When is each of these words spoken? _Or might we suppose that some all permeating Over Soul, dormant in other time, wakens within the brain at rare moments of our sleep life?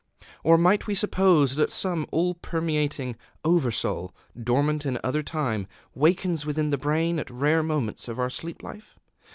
_Or 0.43 0.57
might 0.57 0.87
we 0.87 0.95
suppose 0.95 1.53
that 1.57 1.69
some 1.71 2.07
all 2.11 2.33
permeating 2.33 3.15
Over 3.45 3.69
Soul, 3.69 4.15
dormant 4.35 4.83
in 4.83 4.97
other 5.03 5.21
time, 5.21 5.67
wakens 5.93 6.43
within 6.43 6.71
the 6.71 6.77
brain 6.79 7.19
at 7.19 7.29
rare 7.29 7.61
moments 7.61 8.07
of 8.07 8.17
our 8.17 8.31
sleep 8.31 8.63
life? 8.63 8.97